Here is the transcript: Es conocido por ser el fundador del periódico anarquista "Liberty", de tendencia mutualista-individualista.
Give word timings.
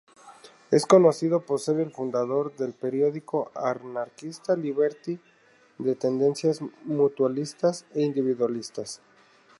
Es 0.71 0.87
conocido 0.87 1.41
por 1.41 1.59
ser 1.59 1.79
el 1.79 1.91
fundador 1.91 2.55
del 2.55 2.73
periódico 2.73 3.51
anarquista 3.53 4.55
"Liberty", 4.55 5.19
de 5.77 5.93
tendencia 5.95 6.51
mutualista-individualista. 6.85 8.81